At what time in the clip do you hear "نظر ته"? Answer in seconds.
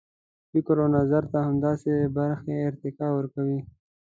0.97-1.39